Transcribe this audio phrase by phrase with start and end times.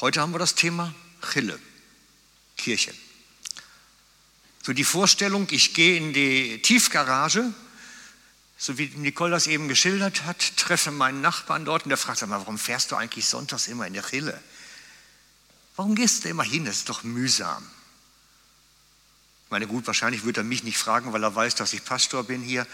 [0.00, 0.94] Heute haben wir das Thema
[1.32, 1.58] Chille,
[2.56, 2.94] Kirche.
[4.62, 7.52] So die Vorstellung, ich gehe in die Tiefgarage,
[8.56, 12.38] so wie Nicole das eben geschildert hat, treffe meinen Nachbarn dort und der fragt mal,
[12.38, 14.40] warum fährst du eigentlich sonntags immer in der Chille?
[15.74, 16.64] Warum gehst du immer hin?
[16.64, 17.68] Das ist doch mühsam.
[19.46, 22.22] Ich meine, gut, wahrscheinlich würde er mich nicht fragen, weil er weiß, dass ich Pastor
[22.22, 22.68] bin hier.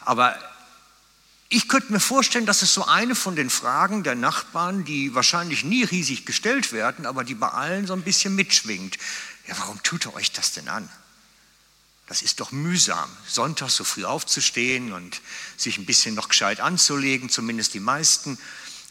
[0.00, 0.36] Aber
[1.48, 5.64] ich könnte mir vorstellen, dass es so eine von den Fragen der Nachbarn, die wahrscheinlich
[5.64, 8.98] nie riesig gestellt werden, aber die bei allen so ein bisschen mitschwingt.
[9.46, 10.88] Ja, warum tut er euch das denn an?
[12.06, 15.22] Das ist doch mühsam, sonntags so früh aufzustehen und
[15.56, 18.38] sich ein bisschen noch gescheit anzulegen, zumindest die meisten.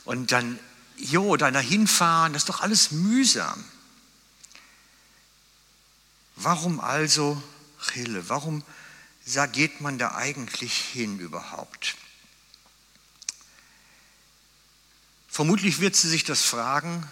[0.03, 0.59] Und dann,
[0.97, 3.63] jo, dann hinfahren, das ist doch alles mühsam.
[6.35, 7.41] Warum also
[7.91, 8.29] Chille?
[8.29, 8.63] Warum
[9.51, 11.95] geht man da eigentlich hin überhaupt?
[15.33, 17.09] Vermutlich wird sie sich das fragen,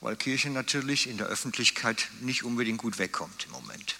[0.00, 3.96] weil Kirche natürlich in der Öffentlichkeit nicht unbedingt gut wegkommt im Moment.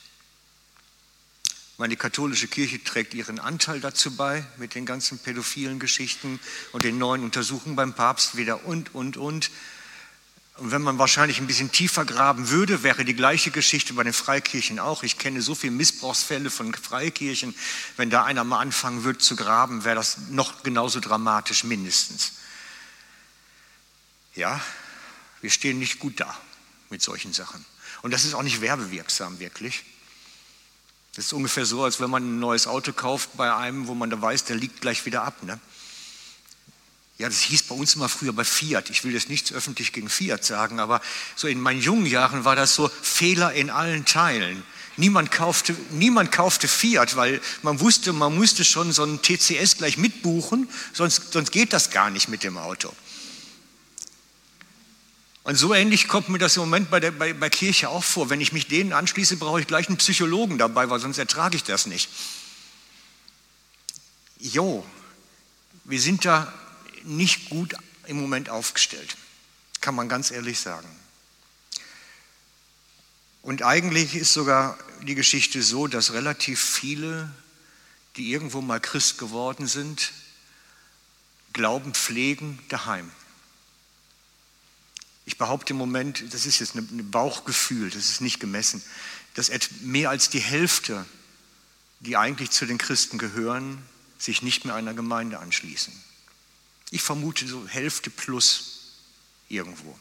[1.76, 6.38] Meine katholische Kirche trägt ihren Anteil dazu bei mit den ganzen pädophilen Geschichten
[6.70, 9.50] und den neuen Untersuchungen beim Papst wieder und, und, und.
[10.58, 14.12] Und wenn man wahrscheinlich ein bisschen tiefer graben würde, wäre die gleiche Geschichte bei den
[14.12, 15.02] Freikirchen auch.
[15.02, 17.56] Ich kenne so viele Missbrauchsfälle von Freikirchen.
[17.96, 22.34] Wenn da einer mal anfangen würde zu graben, wäre das noch genauso dramatisch mindestens.
[24.34, 24.60] Ja,
[25.40, 26.36] wir stehen nicht gut da
[26.88, 27.64] mit solchen Sachen.
[28.02, 29.84] Und das ist auch nicht werbewirksam wirklich.
[31.14, 34.10] Das ist ungefähr so, als wenn man ein neues Auto kauft bei einem, wo man
[34.10, 35.42] da weiß, der liegt gleich wieder ab.
[35.42, 35.58] Ne?
[37.18, 38.88] Ja, das hieß bei uns immer früher bei Fiat.
[38.90, 41.02] Ich will jetzt nichts öffentlich gegen Fiat sagen, aber
[41.36, 44.62] so in meinen jungen Jahren war das so Fehler in allen Teilen.
[44.96, 49.98] Niemand kaufte, niemand kaufte Fiat, weil man wusste, man musste schon so ein TCS gleich
[49.98, 52.94] mitbuchen, sonst, sonst geht das gar nicht mit dem Auto.
[55.42, 58.28] Und so ähnlich kommt mir das im Moment bei, der, bei, bei Kirche auch vor.
[58.28, 61.64] Wenn ich mich denen anschließe, brauche ich gleich einen Psychologen dabei, weil sonst ertrage ich
[61.64, 62.10] das nicht.
[64.38, 64.84] Jo,
[65.84, 66.52] wir sind da
[67.04, 67.74] nicht gut
[68.06, 69.16] im Moment aufgestellt,
[69.80, 70.88] kann man ganz ehrlich sagen.
[73.42, 77.32] Und eigentlich ist sogar die Geschichte so, dass relativ viele,
[78.16, 80.12] die irgendwo mal Christ geworden sind,
[81.52, 83.10] Glauben pflegen daheim.
[85.30, 88.82] Ich behaupte im Moment, das ist jetzt ein Bauchgefühl, das ist nicht gemessen,
[89.34, 89.48] dass
[89.80, 91.06] mehr als die Hälfte,
[92.00, 93.80] die eigentlich zu den Christen gehören,
[94.18, 95.92] sich nicht mehr einer Gemeinde anschließen.
[96.90, 98.96] Ich vermute so Hälfte plus
[99.48, 99.96] irgendwo.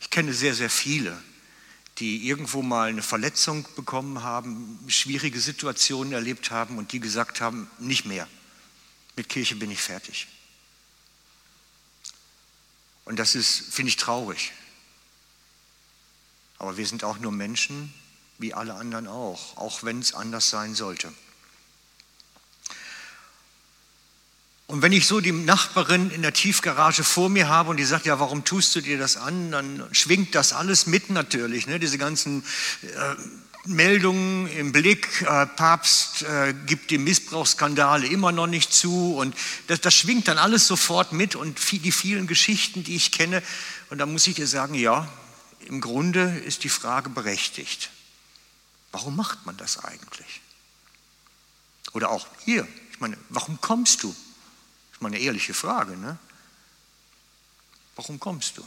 [0.00, 1.22] Ich kenne sehr, sehr viele,
[1.98, 7.70] die irgendwo mal eine Verletzung bekommen haben, schwierige Situationen erlebt haben und die gesagt haben,
[7.78, 8.26] nicht mehr.
[9.14, 10.26] Mit Kirche bin ich fertig.
[13.04, 14.52] Und das ist, finde ich, traurig.
[16.58, 17.92] Aber wir sind auch nur Menschen,
[18.38, 21.12] wie alle anderen auch, auch wenn es anders sein sollte.
[24.72, 28.06] Und wenn ich so die Nachbarin in der Tiefgarage vor mir habe und die sagt,
[28.06, 31.78] ja, warum tust du dir das an, dann schwingt das alles mit natürlich, ne?
[31.78, 32.42] diese ganzen
[32.82, 33.16] äh,
[33.64, 39.36] Meldungen im Blick, äh, Papst äh, gibt die Missbrauchsskandale immer noch nicht zu und
[39.68, 43.42] das, das schwingt dann alles sofort mit und die vielen Geschichten, die ich kenne.
[43.90, 45.08] Und da muss ich dir sagen, ja,
[45.66, 47.90] im Grunde ist die Frage berechtigt.
[48.90, 50.40] Warum macht man das eigentlich?
[51.92, 54.08] Oder auch hier, ich meine, warum kommst du?
[54.08, 56.18] Das ist mal eine ehrliche Frage, ne?
[57.94, 58.64] Warum kommst du?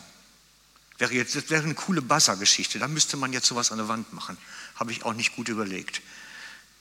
[0.97, 2.79] Wäre jetzt, das wäre eine coole Buzzer-Geschichte.
[2.79, 4.37] Da müsste man jetzt sowas an der Wand machen.
[4.75, 6.01] Habe ich auch nicht gut überlegt.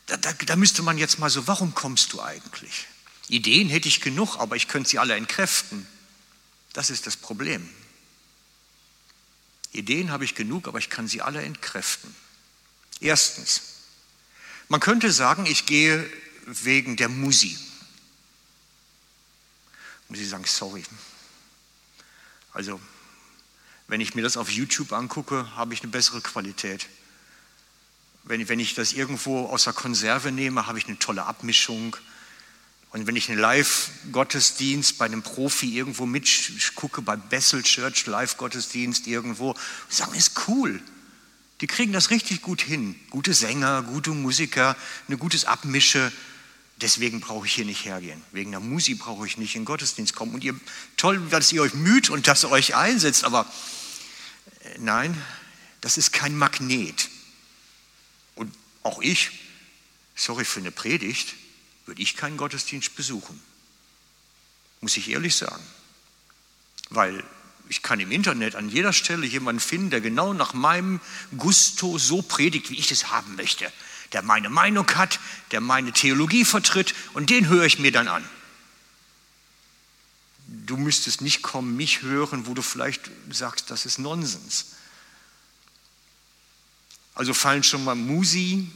[0.06, 2.86] Da, da, da müsste man jetzt mal so, warum kommst du eigentlich?
[3.28, 5.86] Ideen hätte ich genug, aber ich könnte sie alle entkräften.
[6.72, 7.68] Das ist das Problem.
[9.72, 12.14] Ideen habe ich genug, aber ich kann sie alle entkräften.
[13.00, 13.62] Erstens,
[14.68, 16.08] man könnte sagen, ich gehe
[16.46, 17.58] wegen der Musi.
[20.08, 20.84] Muss ich sagen, sorry.
[22.52, 22.80] Also
[23.94, 26.88] wenn ich mir das auf YouTube angucke, habe ich eine bessere Qualität.
[28.24, 31.96] Wenn, wenn ich das irgendwo aus der Konserve nehme, habe ich eine tolle Abmischung.
[32.90, 39.54] Und wenn ich einen Live-Gottesdienst bei einem Profi irgendwo mitgucke, bei Bessel Church Live-Gottesdienst irgendwo,
[39.88, 40.82] sagen, ist cool.
[41.60, 42.96] Die kriegen das richtig gut hin.
[43.10, 44.76] Gute Sänger, gute Musiker,
[45.06, 46.10] eine gutes Abmische.
[46.80, 48.20] Deswegen brauche ich hier nicht hergehen.
[48.32, 50.34] Wegen der Musik brauche ich nicht in den Gottesdienst kommen.
[50.34, 50.58] Und ihr,
[50.96, 53.46] toll, dass ihr euch müht und dass ihr euch einsetzt, aber
[54.78, 55.20] nein,
[55.80, 57.08] das ist kein Magnet.
[58.34, 59.30] Und auch ich,
[60.14, 61.34] sorry für eine Predigt,
[61.86, 63.40] würde ich keinen Gottesdienst besuchen.
[64.80, 65.64] Muss ich ehrlich sagen.
[66.90, 67.24] Weil
[67.68, 71.00] ich kann im Internet an jeder Stelle jemanden finden, der genau nach meinem
[71.36, 73.72] Gusto so predigt, wie ich es haben möchte.
[74.12, 75.18] Der meine Meinung hat,
[75.50, 78.28] der meine Theologie vertritt und den höre ich mir dann an.
[80.66, 84.66] Du müsstest nicht kommen, mich hören, wo du vielleicht sagst, das ist Nonsens.
[87.14, 88.70] Also fallen schon mal Musi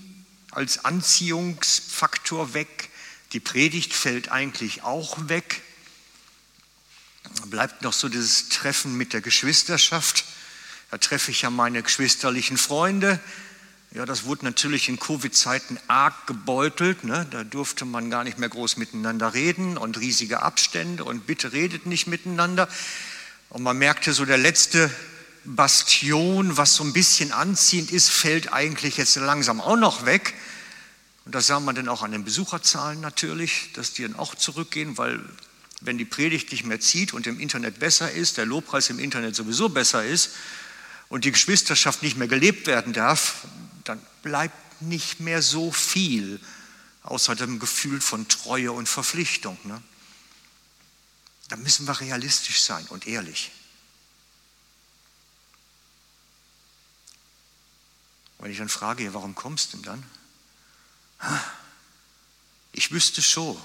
[0.50, 2.90] als Anziehungsfaktor weg.
[3.32, 5.62] Die Predigt fällt eigentlich auch weg.
[7.46, 10.24] Bleibt noch so dieses Treffen mit der Geschwisterschaft.
[10.90, 13.18] Da treffe ich ja meine geschwisterlichen Freunde.
[13.94, 17.04] Ja, das wurde natürlich in Covid-Zeiten arg gebeutelt.
[17.04, 17.26] Ne?
[17.30, 21.86] Da durfte man gar nicht mehr groß miteinander reden und riesige Abstände und bitte redet
[21.86, 22.68] nicht miteinander.
[23.48, 24.90] Und man merkte so, der letzte
[25.44, 30.34] Bastion, was so ein bisschen anziehend ist, fällt eigentlich jetzt langsam auch noch weg.
[31.24, 34.98] Und das sah man dann auch an den Besucherzahlen natürlich, dass die dann auch zurückgehen,
[34.98, 35.18] weil
[35.80, 39.34] wenn die Predigt nicht mehr zieht und im Internet besser ist, der Lobpreis im Internet
[39.34, 40.32] sowieso besser ist
[41.08, 43.46] und die Geschwisterschaft nicht mehr gelebt werden darf,
[43.88, 46.40] dann bleibt nicht mehr so viel
[47.02, 49.58] außer dem Gefühl von Treue und Verpflichtung.
[49.64, 49.82] Ne?
[51.48, 53.50] Da müssen wir realistisch sein und ehrlich.
[58.38, 60.04] Wenn ich dann frage, warum kommst du denn
[61.18, 61.40] dann?
[62.72, 63.60] Ich wüsste schon.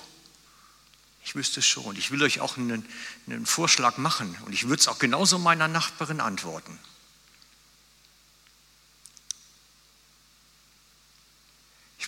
[1.24, 1.96] Ich wüsste schon.
[1.96, 2.88] Ich will euch auch einen,
[3.28, 6.80] einen Vorschlag machen und ich würde es auch genauso meiner Nachbarin antworten.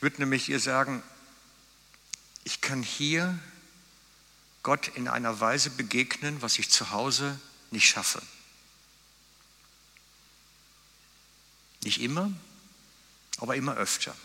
[0.06, 1.02] Würde nämlich ihr sagen,
[2.44, 3.40] ich kann hier
[4.62, 7.40] Gott in einer Weise begegnen, was ich zu Hause
[7.72, 8.22] nicht schaffe.
[11.84, 12.32] Nicht immer,
[13.38, 14.16] aber immer öfter.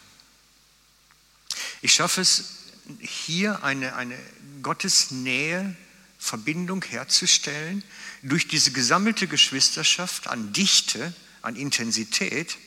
[1.81, 2.57] Ich schaffe es
[2.99, 4.19] hier eine, eine
[4.61, 5.75] Gottesnähe,
[6.19, 7.83] Verbindung herzustellen
[8.21, 12.59] durch diese gesammelte Geschwisterschaft an Dichte, an Intensität,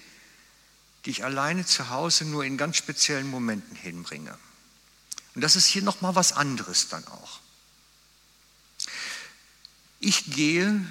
[1.06, 4.38] die ich alleine zu Hause nur in ganz speziellen Momenten hinbringe.
[5.36, 7.40] Und das ist hier nochmal was anderes dann auch.
[10.00, 10.86] Ich gehe,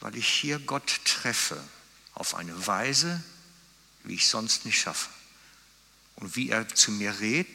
[0.00, 1.62] weil ich hier Gott treffe,
[2.14, 3.22] auf eine Weise,
[4.04, 5.08] wie ich sonst nicht schaffe.
[6.16, 7.48] Und wie er zu mir redet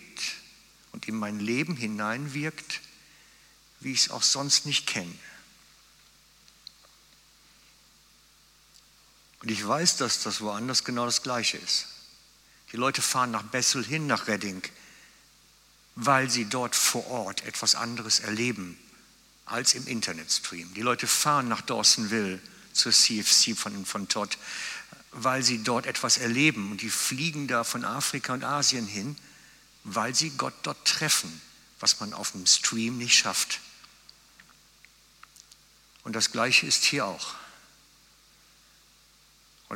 [0.91, 2.81] und in mein Leben hineinwirkt,
[3.79, 5.13] wie ich es auch sonst nicht kenne.
[9.41, 11.87] Und ich weiß, dass das woanders genau das Gleiche ist.
[12.71, 14.61] Die Leute fahren nach Bessel hin, nach Redding,
[15.95, 18.77] weil sie dort vor Ort etwas anderes erleben
[19.45, 20.73] als im Internetstream.
[20.73, 22.39] Die Leute fahren nach Dawsonville
[22.73, 24.37] zur CFC von, von Todd,
[25.11, 26.71] weil sie dort etwas erleben.
[26.71, 29.15] Und die fliegen da von Afrika und Asien hin,
[29.83, 31.41] weil sie Gott dort treffen,
[31.79, 33.61] was man auf dem Stream nicht schafft.
[36.03, 37.35] Und das Gleiche ist hier auch.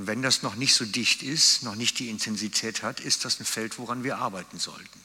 [0.01, 3.39] Und wenn das noch nicht so dicht ist, noch nicht die Intensität hat, ist das
[3.39, 5.00] ein Feld, woran wir arbeiten sollten.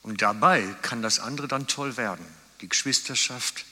[0.00, 2.24] Und dabei kann das andere dann toll werden.
[2.62, 3.66] Die Geschwisterschaft,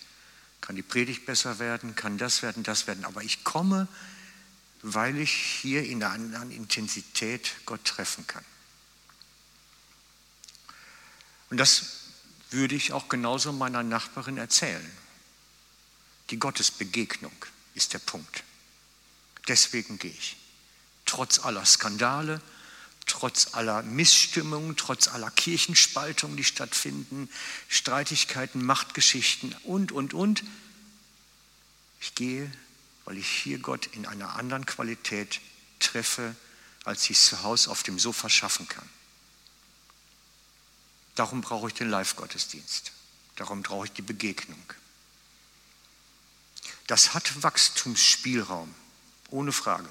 [0.60, 3.06] kann die Predigt besser werden, kann das werden, das werden.
[3.06, 3.88] Aber ich komme,
[4.82, 8.44] weil ich hier in einer anderen Intensität Gott treffen kann.
[11.48, 11.86] Und das
[12.50, 15.03] würde ich auch genauso meiner Nachbarin erzählen.
[16.30, 17.34] Die Gottesbegegnung
[17.74, 18.44] ist der Punkt.
[19.48, 20.36] Deswegen gehe ich.
[21.04, 22.40] Trotz aller Skandale,
[23.06, 27.28] trotz aller Missstimmungen, trotz aller Kirchenspaltungen, die stattfinden,
[27.68, 30.42] Streitigkeiten, Machtgeschichten und, und, und.
[32.00, 32.50] Ich gehe,
[33.04, 35.40] weil ich hier Gott in einer anderen Qualität
[35.78, 36.34] treffe,
[36.84, 38.88] als ich es zu Hause auf dem Sofa schaffen kann.
[41.14, 42.92] Darum brauche ich den Live-Gottesdienst.
[43.36, 44.62] Darum brauche ich die Begegnung.
[46.86, 48.74] Das hat Wachstumsspielraum,
[49.30, 49.88] ohne Frage.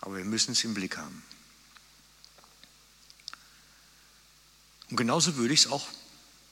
[0.00, 1.22] Aber wir müssen es im Blick haben.
[4.90, 5.88] Und genauso würde ich es auch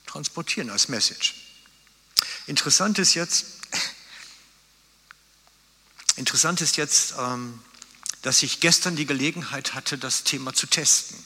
[0.06, 1.34] transportieren als Message.
[2.46, 3.46] Interessant ist jetzt,
[6.16, 7.62] interessant ist jetzt, ähm,
[8.22, 11.22] dass ich gestern die Gelegenheit hatte, das Thema zu testen.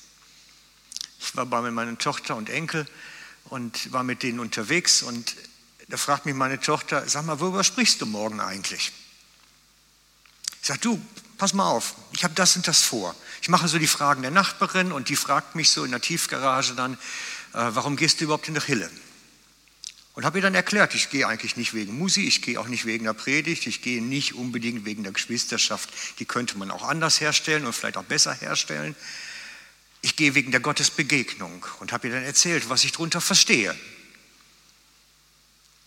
[1.20, 2.86] Ich war bei meiner Tochter und Enkel
[3.44, 5.36] und war mit denen unterwegs und
[5.88, 8.92] da fragt mich meine Tochter, sag mal, worüber sprichst du morgen eigentlich?
[10.60, 11.00] Ich sage, du,
[11.38, 13.14] pass mal auf, ich habe das und das vor.
[13.40, 16.74] Ich mache so die Fragen der Nachbarin und die fragt mich so in der Tiefgarage
[16.74, 16.96] dann, äh,
[17.52, 18.90] warum gehst du überhaupt in der Hille?
[20.14, 22.86] Und habe ihr dann erklärt, ich gehe eigentlich nicht wegen Musi, ich gehe auch nicht
[22.86, 27.20] wegen der Predigt, ich gehe nicht unbedingt wegen der Geschwisterschaft, die könnte man auch anders
[27.20, 28.96] herstellen und vielleicht auch besser herstellen.
[30.00, 33.76] Ich gehe wegen der Gottesbegegnung und habe ihr dann erzählt, was ich darunter verstehe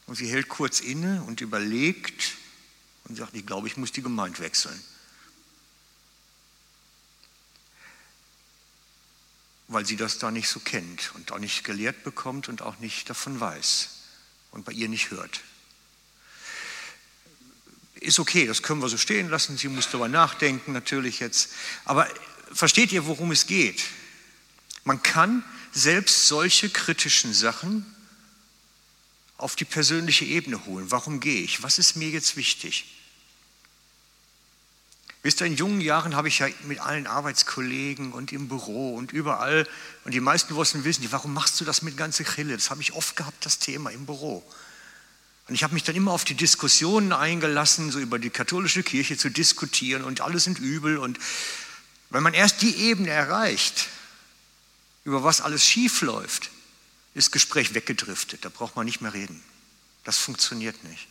[0.10, 2.34] Und sie hält kurz inne und überlegt
[3.04, 4.84] und sagt, ich glaube, ich muss die Gemeinde wechseln.
[9.68, 13.08] Weil sie das da nicht so kennt und auch nicht gelehrt bekommt und auch nicht
[13.08, 13.90] davon weiß
[14.50, 15.42] und bei ihr nicht hört.
[17.94, 19.60] Ist okay, das können wir so stehen lassen.
[19.60, 21.52] Sie muss darüber nachdenken, natürlich jetzt.
[21.86, 22.10] Aber
[22.52, 23.84] versteht ihr, worum es geht?
[24.86, 27.86] Man kann selbst solche kritischen Sachen
[29.40, 30.92] auf die persönliche Ebene holen.
[30.92, 31.64] Warum gehe ich?
[31.64, 32.86] Was ist mir jetzt wichtig?
[35.22, 39.12] Wisst ihr, in jungen Jahren habe ich ja mit allen Arbeitskollegen und im Büro und
[39.12, 39.68] überall,
[40.06, 42.56] und die meisten wussten wissen, warum machst du das mit ganzer Krille?
[42.56, 44.44] Das habe ich oft gehabt, das Thema im Büro.
[45.50, 49.18] Und ich habe mich dann immer auf die Diskussionen eingelassen, so über die katholische Kirche
[49.18, 50.98] zu diskutieren und alles sind übel.
[50.98, 51.20] Und
[52.12, 53.88] wenn man erst die Ebene erreicht,
[55.04, 56.52] über was alles schief läuft,
[57.14, 58.46] ist Gespräch weggedriftet.
[58.46, 59.44] Da braucht man nicht mehr reden.
[60.04, 61.08] Das funktioniert nicht.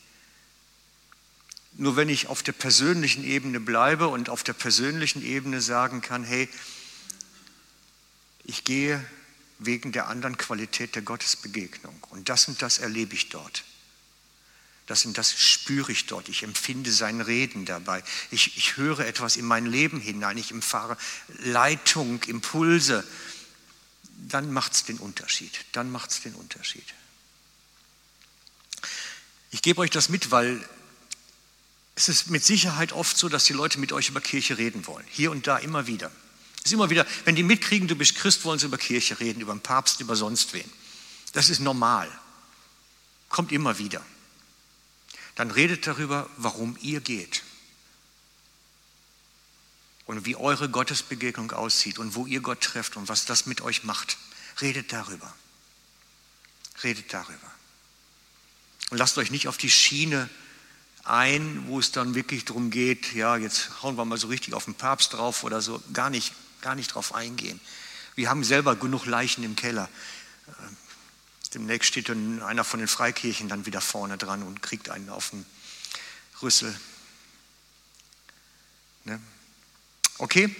[1.73, 6.25] Nur wenn ich auf der persönlichen Ebene bleibe und auf der persönlichen Ebene sagen kann,
[6.25, 6.49] hey,
[8.45, 9.05] ich gehe
[9.59, 13.65] wegen der anderen Qualität der Gottesbegegnung und das und das erlebe ich dort.
[14.87, 16.31] Das und das spüre ich dort.
[16.31, 18.03] Ich empfinde sein Reden dabei.
[18.31, 20.39] Ich, ich höre etwas in mein Leben hinein.
[20.39, 20.97] Ich empfahre
[21.41, 23.07] Leitung, Impulse
[24.27, 25.65] dann macht es den Unterschied.
[25.73, 26.85] Dann macht es den Unterschied.
[29.51, 30.67] Ich gebe euch das mit, weil
[31.95, 35.07] es ist mit Sicherheit oft so, dass die Leute mit euch über Kirche reden wollen.
[35.11, 36.11] Hier und da immer wieder.
[36.59, 39.41] Es ist immer wieder, wenn die mitkriegen, du bist Christ, wollen sie über Kirche reden,
[39.41, 40.71] über den Papst, über sonst wen.
[41.33, 42.11] Das ist normal.
[43.29, 44.05] Kommt immer wieder.
[45.35, 47.43] Dann redet darüber, warum ihr geht
[50.09, 53.85] und wie eure Gottesbegegnung aussieht und wo ihr Gott trefft und was das mit euch
[53.85, 54.17] macht.
[54.63, 55.33] Redet darüber.
[56.83, 57.53] Redet darüber.
[58.91, 60.31] Und lasst euch nicht auf die Schiene
[61.05, 64.65] ein, wo es dann wirklich darum geht, ja, jetzt hauen wir mal so richtig auf
[64.65, 65.83] den Papst drauf oder so.
[65.93, 67.61] Gar nicht, gar nicht drauf eingehen.
[68.15, 69.91] Wir haben selber genug Leichen im Keller.
[70.47, 70.53] Äh,
[71.53, 75.31] demnächst steht dann einer von den Freikirchen dann wieder vorne dran und kriegt einen auf
[75.31, 75.45] den
[76.41, 76.75] Rüssel.
[79.05, 79.21] Ne?
[80.19, 80.55] Okay?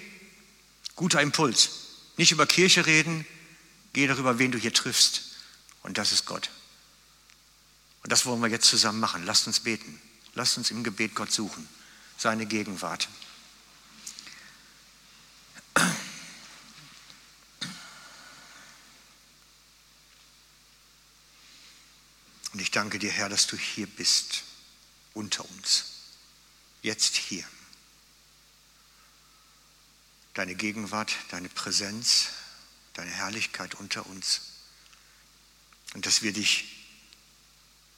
[0.97, 1.71] Guter Impuls.
[2.17, 3.27] Nicht über Kirche reden,
[3.93, 5.23] geh darüber, wen du hier triffst.
[5.83, 6.51] Und das ist Gott.
[8.03, 9.25] Und das wollen wir jetzt zusammen machen.
[9.25, 10.01] Lasst uns beten.
[10.35, 11.69] Lasst uns im Gebet Gott suchen.
[12.17, 13.09] Seine Gegenwart.
[22.53, 24.43] Und ich danke dir, Herr, dass du hier bist,
[25.15, 25.85] unter uns.
[26.83, 27.45] Jetzt hier
[30.39, 32.29] deine Gegenwart, deine Präsenz,
[32.95, 34.43] deine Herrlichkeit unter uns.
[35.95, 36.87] Und dass wir dich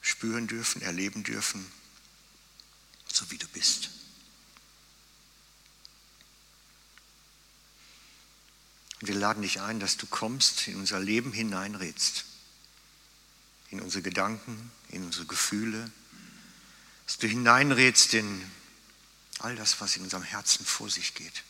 [0.00, 1.70] spüren dürfen, erleben dürfen,
[3.12, 3.90] so wie du bist.
[9.02, 12.24] Und wir laden dich ein, dass du kommst, in unser Leben hineinredst,
[13.68, 15.92] in unsere Gedanken, in unsere Gefühle,
[17.04, 18.50] dass du hineinredst in
[19.40, 21.44] all das, was in unserem Herzen vor sich geht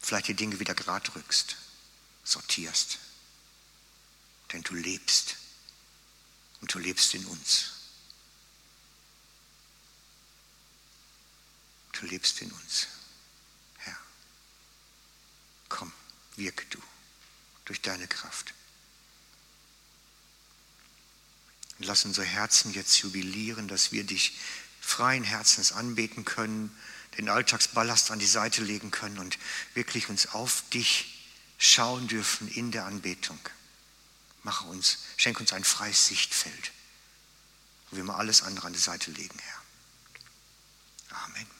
[0.00, 1.56] vielleicht die Dinge wieder gerade rückst,
[2.24, 2.98] sortierst.
[4.52, 5.36] Denn du lebst
[6.60, 7.72] und du lebst in uns.
[11.92, 12.88] Du lebst in uns,
[13.76, 13.98] Herr.
[15.68, 15.92] Komm,
[16.36, 16.82] wirke du
[17.66, 18.54] durch deine Kraft.
[21.78, 24.36] Und lass unser Herzen jetzt jubilieren, dass wir dich
[24.80, 26.76] freien Herzens anbeten können
[27.18, 29.38] den Alltagsballast an die Seite legen können und
[29.74, 31.26] wirklich uns auf dich
[31.58, 33.38] schauen dürfen in der Anbetung.
[34.42, 36.72] Mache uns, schenk uns ein freies Sichtfeld,
[37.90, 41.18] wo wir mal alles andere an die Seite legen, Herr.
[41.24, 41.59] Amen.